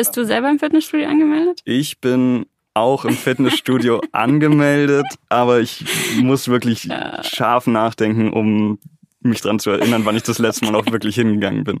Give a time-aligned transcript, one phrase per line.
[0.00, 1.60] Bist du selber im Fitnessstudio angemeldet?
[1.66, 5.84] Ich bin auch im Fitnessstudio angemeldet, aber ich
[6.22, 7.22] muss wirklich ja.
[7.22, 8.78] scharf nachdenken, um
[9.20, 11.80] mich daran zu erinnern, wann ich das letzte Mal auch wirklich hingegangen bin.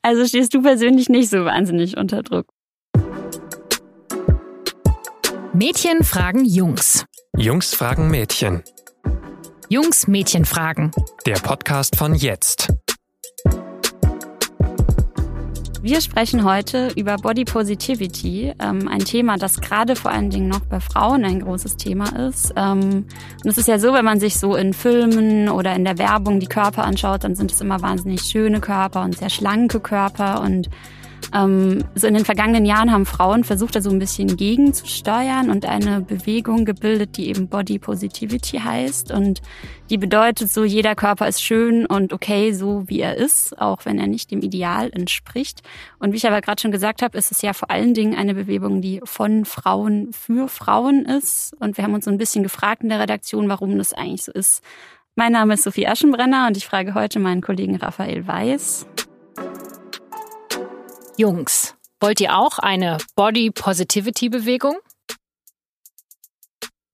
[0.00, 2.46] Also stehst du persönlich nicht so wahnsinnig unter Druck.
[5.52, 7.04] Mädchen fragen Jungs.
[7.36, 8.62] Jungs fragen Mädchen.
[9.68, 10.90] Jungs Mädchen fragen.
[11.26, 12.72] Der Podcast von jetzt.
[15.88, 20.60] Wir sprechen heute über Body Positivity, ähm, ein Thema, das gerade vor allen Dingen noch
[20.60, 22.52] bei Frauen ein großes Thema ist.
[22.56, 23.06] Ähm,
[23.42, 26.40] und es ist ja so, wenn man sich so in Filmen oder in der Werbung
[26.40, 30.68] die Körper anschaut, dann sind es immer wahnsinnig schöne Körper und sehr schlanke Körper und
[31.34, 35.66] ähm, so in den vergangenen Jahren haben Frauen versucht, da so ein bisschen gegenzusteuern und
[35.66, 39.12] eine Bewegung gebildet, die eben Body Positivity heißt.
[39.12, 39.42] Und
[39.90, 43.98] die bedeutet so, jeder Körper ist schön und okay, so wie er ist, auch wenn
[43.98, 45.62] er nicht dem Ideal entspricht.
[45.98, 48.34] Und wie ich aber gerade schon gesagt habe, ist es ja vor allen Dingen eine
[48.34, 51.54] Bewegung, die von Frauen für Frauen ist.
[51.60, 54.32] Und wir haben uns so ein bisschen gefragt in der Redaktion, warum das eigentlich so
[54.32, 54.62] ist.
[55.14, 58.86] Mein Name ist Sophie Aschenbrenner und ich frage heute meinen Kollegen Raphael Weiß.
[61.18, 64.76] Jungs, wollt ihr auch eine Body Positivity Bewegung?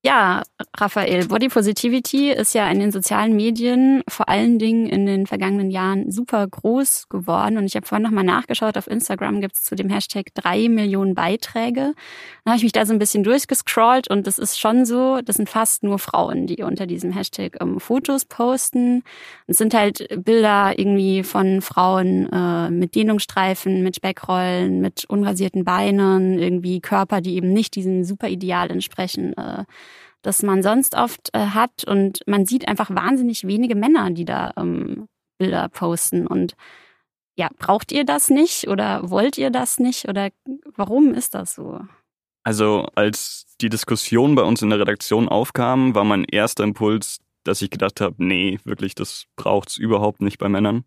[0.07, 0.43] Ja,
[0.77, 5.71] Raphael, Body Positivity ist ja in den sozialen Medien vor allen Dingen in den vergangenen
[5.71, 7.57] Jahren super groß geworden.
[7.57, 11.15] Und ich habe vorhin nochmal nachgeschaut, auf Instagram gibt es zu dem Hashtag drei Millionen
[11.15, 11.95] Beiträge.
[12.45, 15.37] Dann habe ich mich da so ein bisschen durchgescrollt und das ist schon so, das
[15.37, 19.05] sind fast nur Frauen, die unter diesem Hashtag ähm, Fotos posten.
[19.47, 26.39] Es sind halt Bilder irgendwie von Frauen äh, mit Dehnungsstreifen, mit Speckrollen, mit unrasierten Beinen,
[26.39, 29.33] irgendwie Körper, die eben nicht diesem super Ideal entsprechen.
[29.39, 29.65] Äh,
[30.25, 31.85] das man sonst oft äh, hat.
[31.85, 35.09] Und man sieht einfach wahnsinnig wenige Männer, die da ähm,
[35.39, 36.27] Bilder posten.
[36.27, 36.55] Und
[37.37, 40.31] ja, braucht ihr das nicht oder wollt ihr das nicht oder
[40.77, 41.81] warum ist das so?
[42.43, 47.63] Also als die Diskussion bei uns in der Redaktion aufkam, war mein erster Impuls, dass
[47.63, 50.85] ich gedacht habe, nee, wirklich, das braucht's überhaupt nicht bei Männern.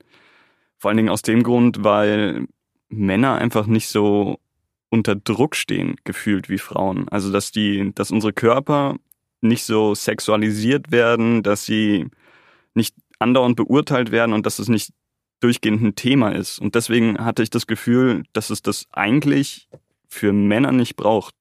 [0.78, 2.48] Vor allen Dingen aus dem Grund, weil
[2.90, 4.40] Männer einfach nicht so
[4.90, 7.10] unter Druck stehen, gefühlt wie Frauen.
[7.10, 8.96] Also dass die, dass unsere Körper
[9.48, 12.08] nicht so sexualisiert werden, dass sie
[12.74, 14.92] nicht andauernd beurteilt werden und dass es nicht
[15.40, 16.60] durchgehend ein Thema ist.
[16.60, 19.68] Und deswegen hatte ich das Gefühl, dass es das eigentlich
[20.08, 21.34] für Männer nicht braucht.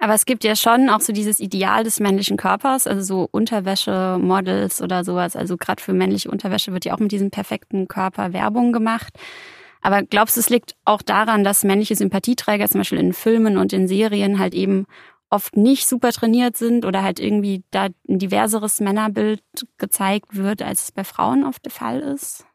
[0.00, 4.80] Aber es gibt ja schon auch so dieses Ideal des männlichen Körpers, also so Unterwäsche-Models
[4.80, 5.34] oder sowas.
[5.34, 9.14] Also gerade für männliche Unterwäsche wird ja auch mit diesem perfekten Körper Werbung gemacht.
[9.80, 13.72] Aber glaubst du, es liegt auch daran, dass männliche Sympathieträger zum Beispiel in Filmen und
[13.72, 14.86] in Serien halt eben
[15.30, 19.42] oft nicht super trainiert sind oder halt irgendwie da ein diverseres Männerbild
[19.76, 22.46] gezeigt wird, als es bei Frauen oft der Fall ist?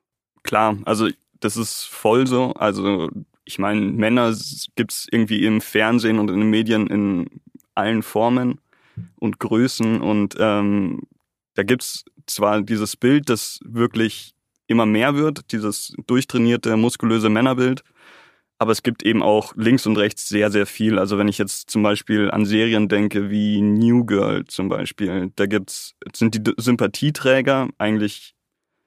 [0.43, 1.07] Klar, also
[1.39, 2.53] das ist voll so.
[2.53, 3.09] Also
[3.45, 4.33] ich meine, Männer
[4.75, 7.29] gibt's irgendwie im Fernsehen und in den Medien in
[7.75, 8.59] allen Formen
[9.15, 11.01] und Größen und ähm,
[11.55, 14.33] da gibt's zwar dieses Bild, das wirklich
[14.67, 17.83] immer mehr wird, dieses durchtrainierte, muskulöse Männerbild,
[18.59, 20.97] aber es gibt eben auch links und rechts sehr, sehr viel.
[20.99, 25.45] Also wenn ich jetzt zum Beispiel an Serien denke wie New Girl zum Beispiel, da
[25.45, 28.35] gibt's, sind die Sympathieträger eigentlich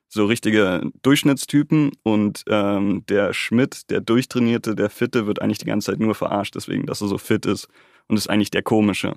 [0.08, 5.92] so richtige Durchschnittstypen und ähm, der Schmidt, der Durchtrainierte, der Fitte, wird eigentlich die ganze
[5.92, 7.68] Zeit nur verarscht, deswegen, dass er so fit ist
[8.08, 9.14] und ist eigentlich der Komische.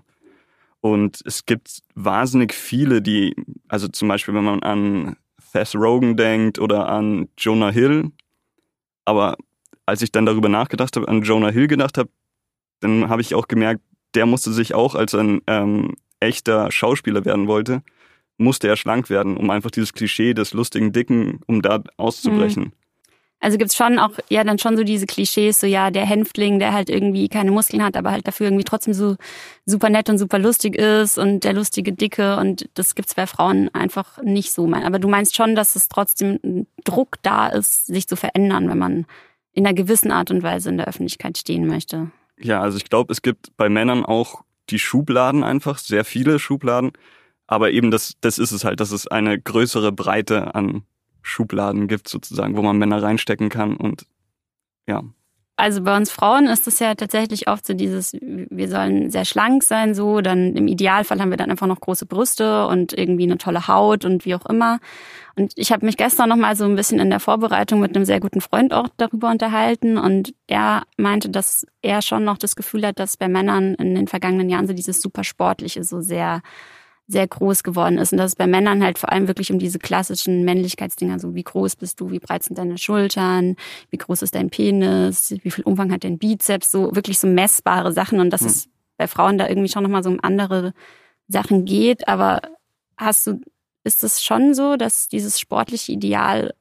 [0.81, 3.35] Und es gibt wahnsinnig viele, die,
[3.67, 8.11] also zum Beispiel, wenn man an Seth Rogen denkt oder an Jonah Hill,
[9.05, 9.37] aber
[9.89, 12.09] als ich dann darüber nachgedacht habe, an Jonah Hill gedacht habe,
[12.79, 13.81] dann habe ich auch gemerkt,
[14.15, 17.83] der musste sich auch als ein ähm, echter Schauspieler werden wollte,
[18.37, 22.63] musste er schlank werden, um einfach dieses Klischee des lustigen Dicken, um da auszubrechen.
[22.63, 22.71] Mhm.
[23.41, 26.73] Also gibt's schon auch, ja, dann schon so diese Klischees, so ja, der Hänftling, der
[26.73, 29.15] halt irgendwie keine Muskeln hat, aber halt dafür irgendwie trotzdem so
[29.65, 33.73] super nett und super lustig ist und der lustige Dicke und das gibt's bei Frauen
[33.73, 34.69] einfach nicht so.
[34.73, 39.05] Aber du meinst schon, dass es trotzdem Druck da ist, sich zu verändern, wenn man
[39.59, 42.11] in einer gewissen Art und Weise in der Öffentlichkeit stehen möchte.
[42.39, 46.93] Ja, also ich glaube, es gibt bei Männern auch die Schubladen einfach, sehr viele Schubladen.
[47.45, 50.83] Aber eben das, das ist es halt, dass es eine größere Breite an
[51.21, 53.75] Schubladen gibt, sozusagen, wo man Männer reinstecken kann.
[53.75, 54.05] Und
[54.87, 55.03] ja,
[55.59, 59.63] also bei uns Frauen ist es ja tatsächlich oft so dieses, wir sollen sehr schlank
[59.63, 63.37] sein, so, dann im Idealfall haben wir dann einfach noch große Brüste und irgendwie eine
[63.37, 64.79] tolle Haut und wie auch immer.
[65.35, 68.05] Und ich habe mich gestern noch mal so ein bisschen in der Vorbereitung mit einem
[68.05, 72.85] sehr guten Freund auch darüber unterhalten und er meinte, dass er schon noch das Gefühl
[72.87, 76.41] hat, dass bei Männern in den vergangenen Jahren so dieses super sportliche so sehr
[77.09, 79.79] sehr groß geworden ist und dass es bei Männern halt vor allem wirklich um diese
[79.79, 83.55] klassischen Männlichkeitsdinger, so wie groß bist du, wie breit sind deine Schultern,
[83.89, 87.91] wie groß ist dein Penis, wie viel Umfang hat dein Bizeps, so wirklich so messbare
[87.91, 88.47] Sachen und dass hm.
[88.47, 90.73] es bei Frauen da irgendwie schon nochmal so um andere
[91.27, 92.07] Sachen geht.
[92.07, 92.41] Aber
[92.95, 93.41] hast du,
[93.83, 96.53] ist es schon so, dass dieses sportliche Ideal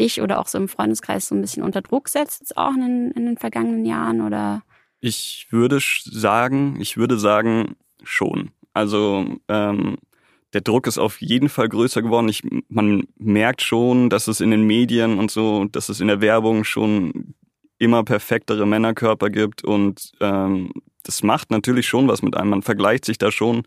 [0.00, 3.10] dich oder auch so im Freundeskreis so ein bisschen unter Druck setzt, jetzt auch in
[3.10, 4.62] in den vergangenen Jahren oder?
[5.00, 8.52] Ich würde sagen, ich würde sagen, schon.
[8.72, 9.98] Also ähm,
[10.52, 12.28] der Druck ist auf jeden Fall größer geworden.
[12.28, 16.20] Ich, man merkt schon, dass es in den Medien und so, dass es in der
[16.20, 17.34] Werbung schon
[17.78, 20.70] immer perfektere Männerkörper gibt und ähm,
[21.02, 22.50] das macht natürlich schon was mit einem.
[22.50, 23.64] Man vergleicht sich da schon.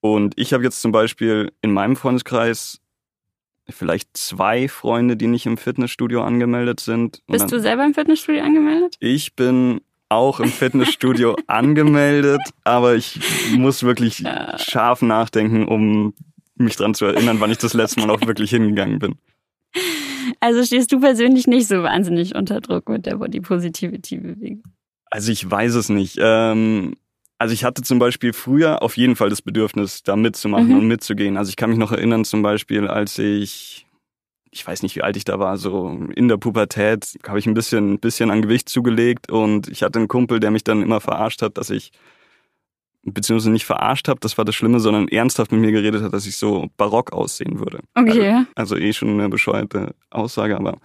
[0.00, 2.80] Und ich habe jetzt zum Beispiel in meinem Freundeskreis
[3.68, 7.22] vielleicht zwei Freunde, die nicht im Fitnessstudio angemeldet sind.
[7.26, 8.96] Bist du selber im Fitnessstudio angemeldet?
[9.00, 9.80] Ich bin
[10.12, 13.18] auch im Fitnessstudio angemeldet, aber ich
[13.56, 14.58] muss wirklich ja.
[14.58, 16.14] scharf nachdenken, um
[16.54, 19.16] mich dran zu erinnern, wann ich das letzte Mal auch wirklich hingegangen bin.
[20.40, 24.62] Also stehst du persönlich nicht so wahnsinnig unter Druck mit der Body Positivity Bewegung?
[25.10, 26.18] Also ich weiß es nicht.
[26.20, 26.94] Ähm,
[27.38, 30.78] also ich hatte zum Beispiel früher auf jeden Fall das Bedürfnis, da mitzumachen mhm.
[30.78, 31.36] und mitzugehen.
[31.36, 33.86] Also ich kann mich noch erinnern zum Beispiel, als ich
[34.52, 37.54] ich weiß nicht, wie alt ich da war, so in der Pubertät habe ich ein
[37.54, 41.00] bisschen, ein bisschen an Gewicht zugelegt und ich hatte einen Kumpel, der mich dann immer
[41.00, 41.90] verarscht hat, dass ich,
[43.02, 46.26] beziehungsweise nicht verarscht habe, das war das Schlimme, sondern ernsthaft mit mir geredet hat, dass
[46.26, 47.80] ich so barock aussehen würde.
[47.94, 48.44] Okay.
[48.54, 50.76] Also, also eh schon eine bescheuerte Aussage, aber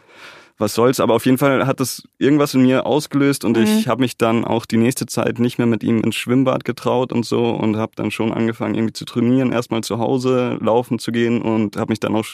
[0.58, 1.02] was soll's.
[1.02, 3.64] Aber auf jeden Fall hat das irgendwas in mir ausgelöst und mhm.
[3.64, 7.12] ich habe mich dann auch die nächste Zeit nicht mehr mit ihm ins Schwimmbad getraut
[7.12, 11.12] und so und habe dann schon angefangen irgendwie zu trainieren, erstmal zu Hause laufen zu
[11.12, 12.26] gehen und habe mich dann auch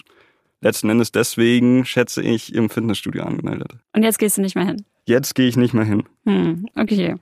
[0.63, 3.74] letzten Endes deswegen, schätze ich, im Fitnessstudio angemeldet.
[3.94, 4.86] Und jetzt gehst du nicht mehr hin?
[5.06, 6.04] Jetzt gehe ich nicht mehr hin.
[6.25, 7.15] Hm, okay.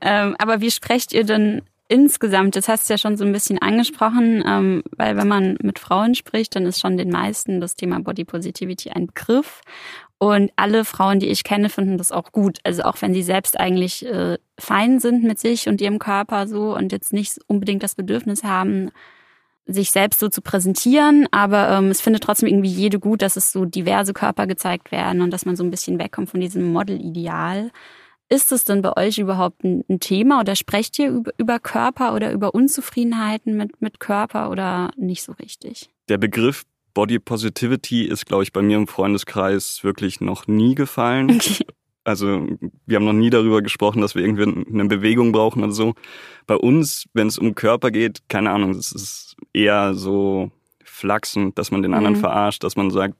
[0.00, 3.60] Ähm, aber wie sprecht ihr denn insgesamt, das hast du ja schon so ein bisschen
[3.60, 8.00] angesprochen, ähm, weil wenn man mit Frauen spricht, dann ist schon den meisten das Thema
[8.00, 9.60] Body Positivity ein Begriff.
[10.18, 12.58] Und alle Frauen, die ich kenne, finden das auch gut.
[12.64, 16.74] Also auch wenn sie selbst eigentlich äh, fein sind mit sich und ihrem Körper so
[16.74, 18.90] und jetzt nicht unbedingt das Bedürfnis haben,
[19.66, 23.52] sich selbst so zu präsentieren, aber ähm, es findet trotzdem irgendwie jede gut, dass es
[23.52, 27.70] so diverse Körper gezeigt werden und dass man so ein bisschen wegkommt von diesem Model-Ideal.
[28.28, 32.14] Ist es denn bei euch überhaupt ein, ein Thema oder sprecht ihr über, über, Körper
[32.14, 35.90] oder über Unzufriedenheiten mit, mit Körper oder nicht so richtig?
[36.08, 36.64] Der Begriff
[36.94, 41.30] Body Positivity ist, glaube ich, bei mir im Freundeskreis wirklich noch nie gefallen.
[41.30, 41.64] Okay.
[42.06, 42.46] Also
[42.86, 45.94] wir haben noch nie darüber gesprochen, dass wir irgendwie eine Bewegung brauchen oder so.
[46.46, 50.52] Bei uns, wenn es um Körper geht, keine Ahnung, es ist eher so
[50.84, 52.20] flachsend, dass man den anderen mhm.
[52.20, 53.16] verarscht, dass man sagt,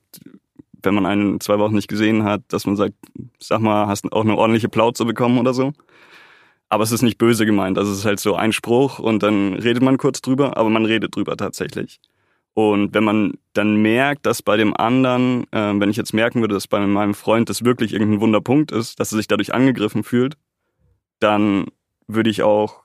[0.85, 2.95] wenn man einen zwei Wochen nicht gesehen hat, dass man sagt,
[3.41, 5.73] sag mal, hast du auch eine ordentliche Plauze bekommen oder so.
[6.69, 7.79] Aber es ist nicht böse gemeint.
[7.79, 10.85] Also es ist halt so ein Spruch und dann redet man kurz drüber, aber man
[10.85, 11.99] redet drüber tatsächlich.
[12.57, 16.55] Und wenn man dann merkt, dass bei dem anderen, äh, wenn ich jetzt merken würde,
[16.55, 20.39] dass bei meinem Freund das wirklich irgendein Wunderpunkt ist, dass er sich dadurch angegriffen fühlt,
[21.21, 21.67] dann
[22.07, 22.81] würde ich auch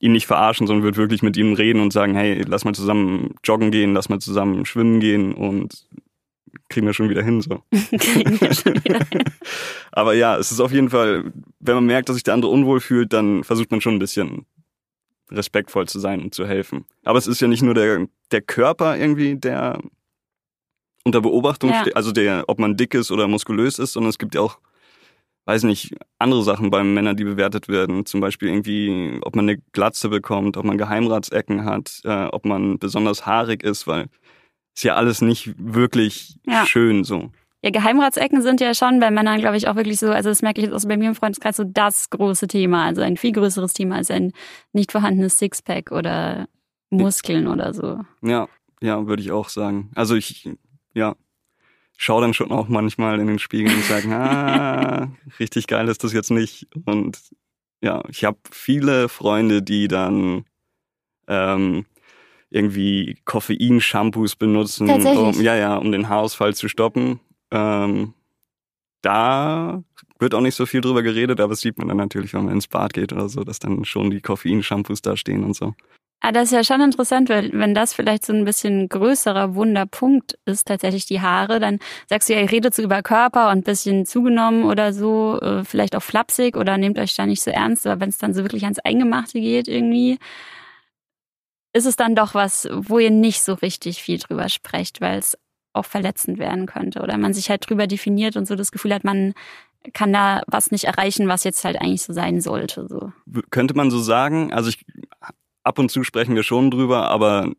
[0.00, 3.36] ihn nicht verarschen, sondern würde wirklich mit ihm reden und sagen, hey, lass mal zusammen
[3.44, 5.86] joggen gehen, lass mal zusammen schwimmen gehen und
[6.68, 7.62] kriegen wir schon wieder hin so.
[7.96, 9.22] kriegen wir schon wieder hin.
[9.92, 11.30] Aber ja, es ist auf jeden Fall,
[11.60, 14.44] wenn man merkt, dass sich der andere unwohl fühlt, dann versucht man schon ein bisschen
[15.36, 16.84] respektvoll zu sein und zu helfen.
[17.04, 19.80] Aber es ist ja nicht nur der, der Körper irgendwie, der
[21.04, 21.82] unter Beobachtung ja.
[21.82, 24.58] steht, also der, ob man dick ist oder muskulös ist, sondern es gibt ja auch,
[25.44, 28.06] weiß nicht, andere Sachen beim Männern, die bewertet werden.
[28.06, 32.78] Zum Beispiel irgendwie, ob man eine Glatze bekommt, ob man Geheimratsecken hat, äh, ob man
[32.78, 34.06] besonders haarig ist, weil
[34.74, 36.66] ist ja alles nicht wirklich ja.
[36.66, 37.30] schön so.
[37.64, 40.60] Ja, Geheimratsecken sind ja schon bei Männern, glaube ich, auch wirklich so, also das merke
[40.60, 42.84] ich jetzt auch bei mir im Freundeskreis, so das große Thema.
[42.84, 44.32] Also ein viel größeres Thema als ein
[44.74, 46.46] nicht vorhandenes Sixpack oder
[46.90, 48.00] Muskeln oder so.
[48.20, 48.48] Ja,
[48.82, 49.90] ja, würde ich auch sagen.
[49.94, 50.46] Also ich,
[50.92, 51.16] ja,
[51.96, 55.08] schaue dann schon auch manchmal in den Spiegel und sage, ah,
[55.40, 56.68] richtig geil ist das jetzt nicht.
[56.84, 57.18] Und
[57.80, 60.44] ja, ich habe viele Freunde, die dann
[61.28, 61.86] ähm,
[62.50, 67.20] irgendwie Koffein-Shampoos benutzen, um, ja, ja, um den Haarausfall zu stoppen.
[67.50, 68.14] Ähm,
[69.02, 69.82] da
[70.18, 72.54] wird auch nicht so viel drüber geredet, aber das sieht man dann natürlich, wenn man
[72.54, 75.74] ins Bad geht oder so, dass dann schon die Koffein-Shampoos da stehen und so.
[76.26, 80.38] Ah, das ist ja schon interessant, weil wenn das vielleicht so ein bisschen größerer Wunderpunkt
[80.46, 83.62] ist, tatsächlich die Haare, dann sagst du ja, ihr redet so über Körper und ein
[83.62, 87.86] bisschen zugenommen oder so, äh, vielleicht auch flapsig oder nehmt euch da nicht so ernst,
[87.86, 90.18] aber wenn es dann so wirklich ans Eingemachte geht irgendwie,
[91.74, 95.36] ist es dann doch was, wo ihr nicht so richtig viel drüber sprecht, weil es
[95.74, 99.04] auch verletzend werden könnte oder man sich halt drüber definiert und so das Gefühl hat,
[99.04, 99.34] man
[99.92, 102.86] kann da was nicht erreichen, was jetzt halt eigentlich so sein sollte.
[102.88, 103.12] So.
[103.50, 104.84] Könnte man so sagen, also ich,
[105.62, 107.50] ab und zu sprechen wir schon drüber, aber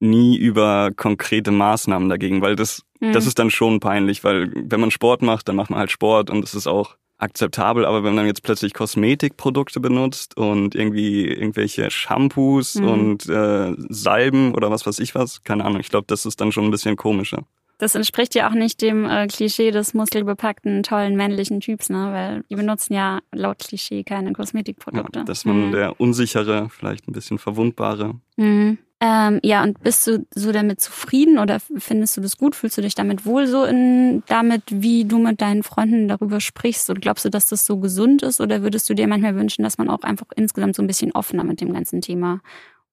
[0.00, 3.12] nie über konkrete Maßnahmen dagegen, weil das, mhm.
[3.12, 6.30] das ist dann schon peinlich, weil wenn man Sport macht, dann macht man halt Sport
[6.30, 11.90] und es ist auch akzeptabel, aber wenn man jetzt plötzlich Kosmetikprodukte benutzt und irgendwie irgendwelche
[11.90, 12.88] Shampoos mhm.
[12.88, 16.52] und äh, Salben oder was weiß ich was, keine Ahnung, ich glaube, das ist dann
[16.52, 17.44] schon ein bisschen komischer.
[17.78, 22.08] Das entspricht ja auch nicht dem äh, Klischee des muskelbepackten, tollen männlichen Typs, ne?
[22.12, 25.20] weil die benutzen ja laut Klischee keine Kosmetikprodukte.
[25.20, 25.72] Ja, dass man mhm.
[25.72, 28.16] der unsichere, vielleicht ein bisschen verwundbare.
[28.36, 28.78] Mhm.
[29.00, 32.56] Ähm, ja, und bist du so damit zufrieden oder findest du das gut?
[32.56, 36.90] Fühlst du dich damit wohl so in damit, wie du mit deinen Freunden darüber sprichst?
[36.90, 38.40] Und glaubst du, dass das so gesund ist?
[38.40, 41.44] Oder würdest du dir manchmal wünschen, dass man auch einfach insgesamt so ein bisschen offener
[41.44, 42.40] mit dem ganzen Thema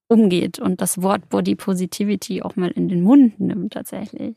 [0.08, 4.36] umgeht und das Wort Body Positivity auch mal in den Mund nimmt tatsächlich?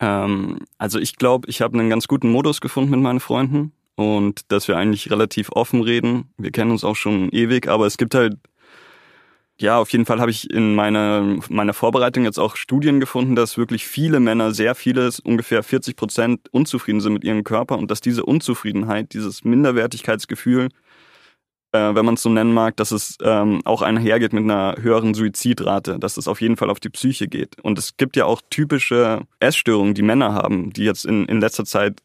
[0.00, 4.50] Ähm, also ich glaube, ich habe einen ganz guten Modus gefunden mit meinen Freunden und
[4.50, 6.30] dass wir eigentlich relativ offen reden.
[6.38, 8.36] Wir kennen uns auch schon ewig, aber es gibt halt
[9.60, 13.56] ja, auf jeden Fall habe ich in meiner, meiner Vorbereitung jetzt auch Studien gefunden, dass
[13.56, 18.00] wirklich viele Männer, sehr viele, ungefähr 40 Prozent unzufrieden sind mit ihrem Körper und dass
[18.00, 20.70] diese Unzufriedenheit, dieses Minderwertigkeitsgefühl,
[21.70, 25.14] äh, wenn man es so nennen mag, dass es ähm, auch einhergeht mit einer höheren
[25.14, 27.60] Suizidrate, dass es auf jeden Fall auf die Psyche geht.
[27.62, 31.64] Und es gibt ja auch typische Essstörungen, die Männer haben, die jetzt in, in letzter
[31.64, 32.02] Zeit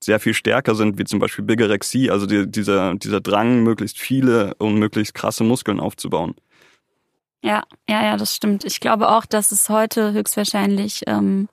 [0.00, 4.54] sehr viel stärker sind, wie zum Beispiel Bigorexie, also die, dieser, dieser Drang, möglichst viele
[4.58, 6.34] und möglichst krasse Muskeln aufzubauen.
[7.42, 8.64] Ja, ja, ja, das stimmt.
[8.64, 11.48] Ich glaube auch, dass es heute höchstwahrscheinlich ähm,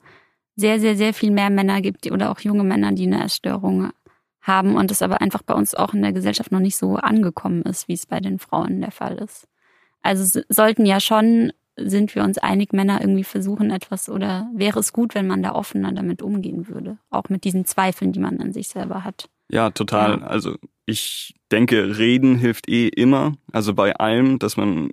[0.56, 3.92] sehr, sehr, sehr viel mehr Männer gibt oder auch junge Männer, die eine Essstörung
[4.40, 7.62] haben und es aber einfach bei uns auch in der Gesellschaft noch nicht so angekommen
[7.62, 9.48] ist, wie es bei den Frauen der Fall ist.
[10.02, 14.92] Also sollten ja schon, sind wir uns einig, Männer irgendwie versuchen etwas oder wäre es
[14.92, 18.52] gut, wenn man da offener damit umgehen würde, auch mit diesen Zweifeln, die man an
[18.52, 19.28] sich selber hat.
[19.50, 20.20] Ja, total.
[20.20, 20.26] Ja.
[20.26, 23.34] Also ich denke, reden hilft eh immer.
[23.52, 24.90] Also bei allem, dass man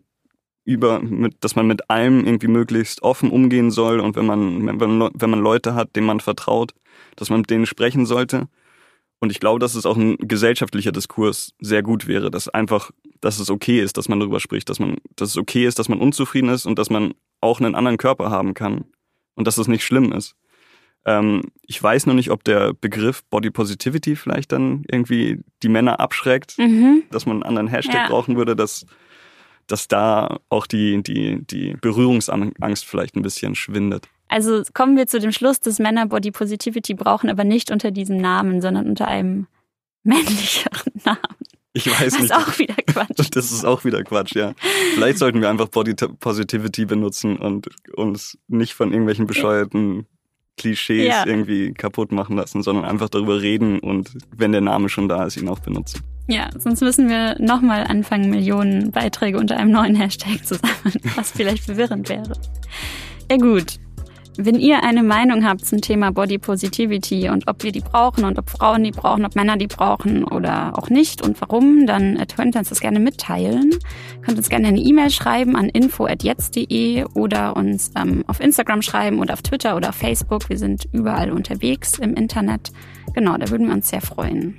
[0.65, 5.09] über, mit, dass man mit allem irgendwie möglichst offen umgehen soll und wenn man, wenn,
[5.13, 6.73] wenn man Leute hat, denen man vertraut,
[7.15, 8.47] dass man mit denen sprechen sollte.
[9.19, 12.91] Und ich glaube, dass es auch ein gesellschaftlicher Diskurs sehr gut wäre, dass einfach,
[13.21, 15.89] dass es okay ist, dass man darüber spricht, dass man, dass es okay ist, dass
[15.89, 18.85] man unzufrieden ist und dass man auch einen anderen Körper haben kann
[19.35, 20.35] und dass es nicht schlimm ist.
[21.05, 25.99] Ähm, ich weiß noch nicht, ob der Begriff Body Positivity vielleicht dann irgendwie die Männer
[25.99, 27.03] abschreckt, mhm.
[27.11, 28.07] dass man einen anderen Hashtag ja.
[28.07, 28.85] brauchen würde, dass
[29.73, 34.07] dass da auch die, die, die Berührungsangst vielleicht ein bisschen schwindet.
[34.27, 38.17] Also kommen wir zu dem Schluss, dass Männer Body Positivity brauchen, aber nicht unter diesem
[38.17, 39.47] Namen, sondern unter einem
[40.03, 41.17] männlicheren Namen.
[41.73, 42.29] Ich weiß nicht.
[42.29, 43.29] Das ist auch wieder Quatsch.
[43.31, 44.53] Das ist auch wieder Quatsch, ja.
[44.93, 50.05] Vielleicht sollten wir einfach Body Positivity benutzen und uns nicht von irgendwelchen bescheuerten
[50.57, 51.25] Klischees ja.
[51.25, 55.37] irgendwie kaputt machen lassen, sondern einfach darüber reden und wenn der Name schon da ist,
[55.37, 56.01] ihn auch benutzen.
[56.27, 61.31] Ja, sonst müssen wir nochmal anfangen, Millionen Beiträge unter einem neuen Hashtag zu sammeln, was
[61.31, 62.33] vielleicht verwirrend wäre.
[63.29, 63.79] Ja gut,
[64.37, 68.39] wenn ihr eine Meinung habt zum Thema Body Positivity und ob wir die brauchen und
[68.39, 72.25] ob Frauen die brauchen, ob Männer die brauchen oder auch nicht und warum, dann äh,
[72.25, 73.71] könnt ihr uns das gerne mitteilen.
[74.23, 79.33] Könnt uns gerne eine E-Mail schreiben an info.jetzt.de oder uns ähm, auf Instagram schreiben oder
[79.33, 80.49] auf Twitter oder auf Facebook.
[80.49, 82.71] Wir sind überall unterwegs im Internet.
[83.13, 84.55] Genau, da würden wir uns sehr freuen.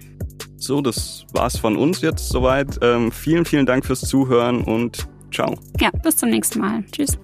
[0.56, 2.78] So, das war's von uns jetzt soweit.
[2.80, 5.56] Ähm, vielen, vielen Dank fürs Zuhören und ciao.
[5.80, 6.84] Ja, bis zum nächsten Mal.
[6.90, 7.18] Tschüss.